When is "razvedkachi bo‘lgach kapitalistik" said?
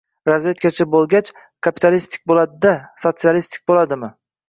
0.29-2.25